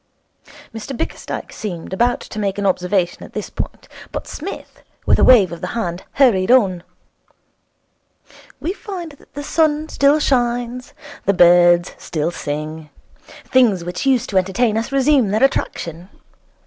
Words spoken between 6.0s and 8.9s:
hurried on. 'We